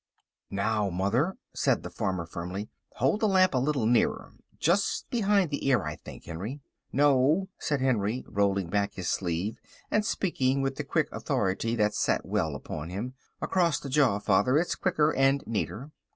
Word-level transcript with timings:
"Now, 0.49 0.89
mother," 0.89 1.37
said 1.53 1.83
the 1.83 1.91
farmer 1.91 2.25
firmly, 2.25 2.69
"hold 2.95 3.19
the 3.19 3.27
lamp 3.27 3.53
a 3.53 3.59
little 3.59 3.85
nearer; 3.85 4.33
just 4.57 5.07
behind 5.11 5.51
the 5.51 5.67
ear, 5.67 5.83
I 5.83 5.95
think, 5.95 6.25
Henry." 6.25 6.59
"No," 6.91 7.49
said 7.59 7.81
Henry, 7.81 8.25
rolling 8.27 8.67
back 8.71 8.93
his 8.95 9.09
sleeve 9.09 9.59
and 9.91 10.03
speaking 10.03 10.63
with 10.63 10.77
the 10.77 10.83
quick 10.83 11.07
authority 11.11 11.75
that 11.75 11.93
sat 11.93 12.25
well 12.25 12.55
upon 12.55 12.89
him, 12.89 13.13
"across 13.43 13.79
the 13.79 13.89
jaw, 13.89 14.17
father, 14.17 14.57
it's 14.57 14.73
quicker 14.73 15.13
and 15.13 15.43
neater." 15.45 15.91